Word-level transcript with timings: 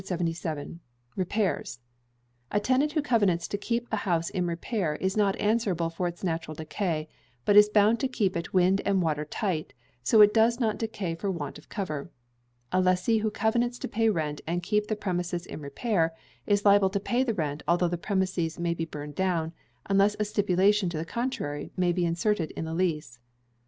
Repairs. 1.15 1.79
A 2.49 2.59
tenant 2.59 2.93
who 2.93 3.03
covenants 3.03 3.47
to 3.47 3.55
keep 3.55 3.87
a 3.91 3.97
house 3.97 4.31
in 4.31 4.47
repair 4.47 4.95
is 4.95 5.15
not 5.15 5.35
answerable 5.39 5.91
for 5.91 6.07
its 6.07 6.23
natural 6.23 6.55
decay, 6.55 7.07
but 7.45 7.55
is 7.55 7.69
bound 7.69 7.99
to 7.99 8.07
keep 8.07 8.35
it 8.35 8.51
wind 8.51 8.81
and 8.83 9.03
water 9.03 9.25
tight, 9.25 9.75
so 10.01 10.17
that 10.17 10.23
it 10.23 10.33
does 10.33 10.59
not 10.59 10.79
decay 10.79 11.13
for 11.13 11.29
want 11.29 11.59
of 11.59 11.69
cover. 11.69 12.09
A 12.71 12.81
lessee 12.81 13.19
who 13.19 13.29
covenants 13.29 13.77
to 13.77 13.87
pay 13.87 14.09
rent 14.09 14.41
and 14.47 14.63
keep 14.63 14.87
the 14.87 14.95
premises 14.95 15.45
in 15.45 15.61
repair, 15.61 16.15
is 16.47 16.65
liable 16.65 16.89
to 16.89 16.99
pay 16.99 17.21
the 17.21 17.35
rent 17.35 17.61
although 17.67 17.87
the 17.87 17.95
premises 17.95 18.57
may 18.57 18.73
be 18.73 18.85
burned 18.85 19.13
down, 19.13 19.53
unless 19.85 20.15
a 20.19 20.25
stipulation 20.25 20.89
to 20.89 20.97
the 20.97 21.05
contrary 21.05 21.69
be 21.77 22.05
inserted 22.07 22.49
in 22.57 22.65
the 22.65 22.73
lease. 22.73 23.19